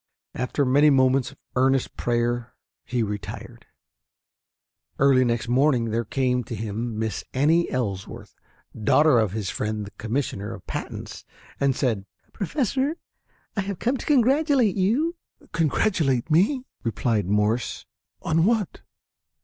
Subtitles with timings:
[0.33, 2.55] After many moments of earnest prayer
[2.85, 3.67] he retired.
[4.97, 8.33] Early next morning there came to him Miss Annie Ellsworth,
[8.75, 11.23] daughter of his friend the Commissioner of Patents,
[11.59, 12.95] and said, "Professor,
[13.55, 15.17] I have come to congratulate you."
[15.51, 17.85] "Congratulate me!" replied Morse.
[18.23, 18.81] "On what?"